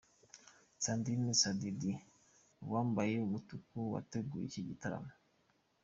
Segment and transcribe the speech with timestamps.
[0.83, 1.91] sandrine Sadidi,
[2.65, 5.11] uwambaye umutuku wateguye iki gitaramo.